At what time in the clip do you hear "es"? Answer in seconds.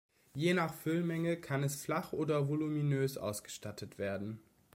1.61-1.75